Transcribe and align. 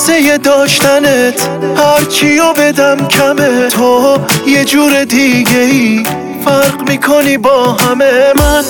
واسه 0.00 0.38
داشتنت 0.38 1.48
هرچیو 1.76 2.52
بدم 2.52 3.08
کمه. 3.08 3.68
تو 3.68 4.18
یه 4.46 4.64
جور 4.64 5.04
دیگه 5.04 5.58
ای 5.58 6.02
فرق 6.44 6.88
می‌کنی 6.88 7.38
با 7.38 7.72
همه. 7.72 8.32
من 8.36 8.64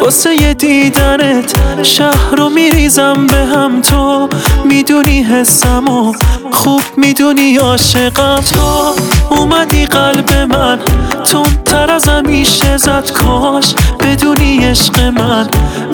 واسه 0.00 0.54
دیدنت 0.54 1.54
شهر 1.82 2.34
رو 2.36 2.48
میریزم 2.48 3.26
به 3.26 3.36
هم. 3.36 3.80
تو 3.82 4.28
می‌دونی 4.64 5.22
حسم 5.22 5.88
و 5.88 6.14
خوب 6.52 6.82
می‌دونی 6.96 7.56
عاشقم. 7.56 8.40
تو 8.54 8.94
اومدی 9.30 9.86
قلب 9.86 10.32
من. 10.32 10.78
تون 11.24 11.46
تر 11.64 11.90
از 11.90 12.08
همیشه 12.08 12.76
زد 12.76 13.10
کاش. 13.10 13.74
بدونی 14.00 14.64
عشق 14.64 15.00
من. 15.00 15.48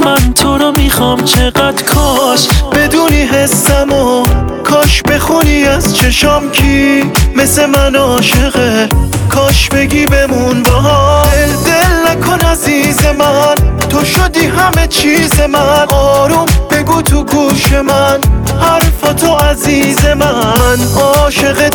من 0.05 0.33
تو 0.35 0.59
رو 0.59 0.73
می‌خوام 0.77 1.25
چقدر 1.25 1.83
کاش. 1.83 2.49
بدونی 2.73 3.23
حسم 3.23 3.93
و 3.93 4.27
کاش 4.65 5.03
بخونی 5.03 5.65
از 5.65 5.97
چشام 5.97 6.51
کی. 6.51 7.13
مثل 7.37 7.67
من 7.67 7.95
عاشقه. 7.97 8.89
کاش 9.29 9.69
بگی 9.69 10.07
بمون 10.07 10.63
با 10.63 11.23
دل 11.67 12.11
نکن 12.11 12.41
عزیز 12.47 13.07
من. 13.07 13.55
تو 13.89 14.05
شدی 14.05 14.47
همه 14.47 14.87
چیز 14.87 15.41
من. 15.41 15.87
آروم 15.89 16.47
بگو 16.71 17.03
تو 17.03 17.25
گوش 17.25 17.73
من. 17.73 18.19
حرفاتو 18.61 19.35
عزیز 19.35 20.07
من 20.07 20.79
عاشق 20.97 21.69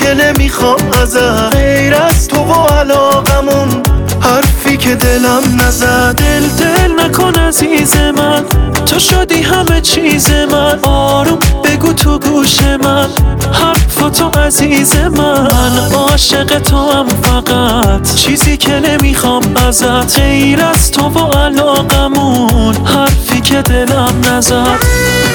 که 0.00 0.14
نمی‌خوام 0.14 0.78
ازت. 1.02 1.56
غیر 1.56 1.94
از 1.94 2.28
تو 2.28 2.36
و 2.36 2.66
علاقمون 2.66 3.82
حرفی 4.20 4.76
که 4.76 4.94
دلم 4.94 5.42
نزد. 5.60 6.14
دل 6.14 6.48
دل 6.48 7.04
نکن 7.04 7.34
عزیز 7.34 7.96
من. 7.96 8.44
تو 8.86 8.98
شدی 8.98 9.42
همه 9.42 9.80
چیز 9.80 10.30
من. 10.30 10.78
آروم 10.82 11.38
بگو 11.64 11.92
تو 11.92 12.18
گوش 12.18 12.62
من. 12.62 13.08
حرفاتو 13.52 14.28
عزیز 14.40 14.96
من. 14.96 15.48
عاشق 15.94 16.58
تو 16.58 16.90
هم 16.92 17.06
فقط. 17.08 18.14
چیزی 18.14 18.56
که 18.56 18.80
نمی‌خوام 18.80 19.42
ازت. 19.68 20.20
غیر 20.20 20.60
از 20.64 20.90
تو 20.90 21.08
و 21.08 21.32
علاقمون 21.32 22.74
حرفی 22.86 23.40
که 23.40 23.62
دلم 23.62 24.14
نزد. 24.28 25.29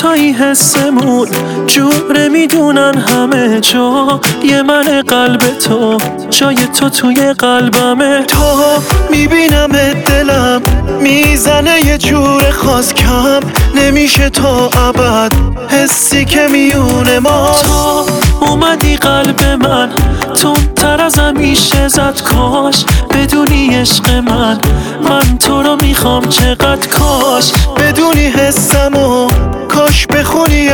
دوتایی 0.00 0.32
حسمون. 0.32 1.28
جوره 1.66 2.28
می‌دونن 2.28 2.98
همه 2.98 3.60
جا. 3.60 4.20
یه 4.44 4.62
من 4.62 5.02
قلب 5.08 5.38
تو 5.38 5.98
جای 6.30 6.54
تو 6.54 6.88
توی 6.88 7.32
قلبمه. 7.32 8.24
تو 8.24 8.62
می‌بینم 9.10 9.68
دلم 10.06 10.62
می‌زنه 11.00 11.86
یه 11.86 11.98
جور 11.98 12.50
خاص 12.50 12.94
کم 12.94 13.40
نمیشه 13.74 14.30
تا 14.30 14.70
ابد 14.88 15.32
حسی 15.68 16.24
که 16.24 16.48
میونه 16.52 17.18
ما. 17.18 17.56
تو 17.62 18.06
اومدی 18.46 18.96
قلب 18.96 19.42
من 19.44 19.88
تون 20.34 20.56
تر 20.76 21.00
از 21.00 21.18
همیشه 21.18 21.88
زد 21.88 22.20
کاش. 22.24 22.84
بدونی 23.10 23.74
عشق 23.74 24.10
من 24.10 24.58
من 25.08 25.38
تو 25.38 25.62
رو 25.62 25.76
می‌خوام 25.82 26.28
چقدر 26.28 26.88
کاش. 26.88 27.52
بدونی 27.76 28.26
حسم 28.26 28.94
و 28.94 29.26
کاش 29.26 29.30
بخونی 29.30 29.39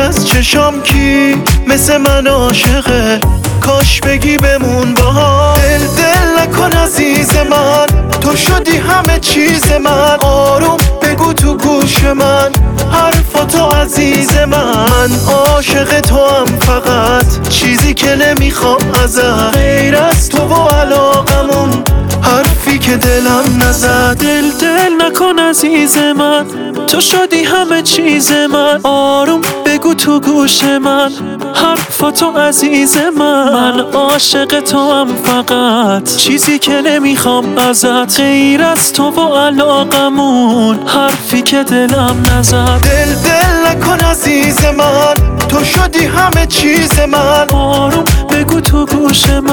از 0.07 0.27
چشام 0.27 0.81
کی 0.81 1.41
مثل 1.67 1.97
من 1.97 2.27
عاشقه؟ 2.27 3.19
کاش 3.61 4.01
بگی 4.01 4.37
بمون 4.37 4.93
با 4.93 5.53
دل 5.55 5.77
دل 5.79 6.41
نکن 6.41 6.71
عزیز 6.77 7.35
من 7.35 7.85
تو 8.21 8.35
شدی 8.35 8.77
همه 8.77 9.19
چیز 9.19 9.71
من. 9.71 10.17
آروم 10.19 10.77
بگو 11.01 11.33
تو 11.33 11.57
گوش 11.57 12.03
من 12.03 12.51
حرفاتو 12.91 13.65
عزیز 13.65 14.37
من. 14.37 15.11
عاشق 15.27 16.01
تو 16.01 16.15
هم 16.15 16.45
فقط 16.45 17.49
چیزی 17.49 17.93
که 17.93 18.15
نمی‌خوام 18.15 18.79
ازت. 19.03 19.55
غیر 19.55 19.95
از 19.95 20.29
تو 20.29 20.47
و 20.47 20.67
علاقمون 20.67 21.83
حرفی 22.21 22.79
که 22.79 22.97
دلم 22.97 23.63
نزد. 23.63 24.17
دل 24.17 24.51
دل 24.61 25.05
نکن 25.05 25.39
عزیز 25.39 25.97
من. 25.97 26.66
تو 26.87 27.01
شدی 27.01 27.43
همه 27.43 27.81
چیز 27.81 28.31
من. 28.31 28.79
آروم 28.83 29.41
بگو 29.65 29.93
تو 29.93 30.19
گوش 30.19 30.63
من. 30.63 31.11
حرفاتو 31.55 32.31
عزیز 32.31 32.97
من. 32.97 33.53
من 33.53 33.79
عاشق 33.79 34.59
تو 34.59 34.91
هم 34.91 35.07
فقط. 35.23 36.15
چیزی 36.15 36.59
که 36.59 36.81
نمی‌خوام 36.81 37.57
ازت. 37.57 38.19
غیر 38.21 38.63
از 38.63 38.93
تو 38.93 39.03
و 39.03 39.35
علاقمون. 39.35 40.79
حرفی 40.87 41.41
که 41.41 41.63
دلم 41.63 42.23
نزد. 42.31 42.79
دل 42.83 43.13
دل 43.13 43.69
نکن 43.69 43.99
عزیز 43.99 44.65
من. 44.65 45.37
تو 45.49 45.63
شدی 45.63 46.05
همه 46.05 46.45
چیز 46.45 46.99
من. 46.99 47.47
آروم 47.53 48.03
بگو 48.29 48.61
تو 48.61 48.85
گوش 48.85 49.29
من 49.29 49.46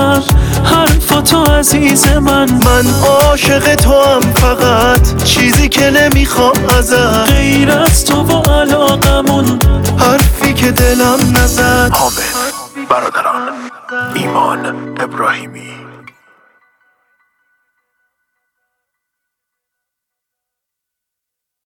حرفاتو 1.24 1.52
عزیز 1.52 2.08
من 2.08 2.50
من 2.52 2.86
عاشق 3.08 3.74
تو 3.74 4.02
هم 4.02 4.20
فقط 4.20 5.24
چیزی 5.24 5.68
که 5.68 5.90
نمی‌خوام 5.90 6.52
ازت. 6.78 7.30
غیر 7.30 7.70
از 7.70 8.04
تو 8.04 8.22
و 8.22 8.42
علاقمون 8.50 9.58
حرفی 9.98 10.54
که 10.54 10.70
دلم 10.70 11.18
نزد. 11.36 11.90
حامد 11.92 12.88
برادران 12.88 13.52
ایمان 14.14 14.66
ابراهیمی. 15.00 15.83